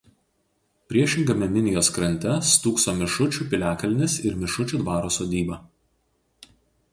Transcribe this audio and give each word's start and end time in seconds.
Priešingame 0.93 1.49
Minijos 1.57 1.89
krante 1.97 2.33
stūkso 2.53 2.95
Mišučių 3.01 3.47
piliakalnis 3.53 4.17
ir 4.31 4.41
Mišučių 4.41 4.81
dvaro 4.87 5.13
sodyba. 5.19 5.61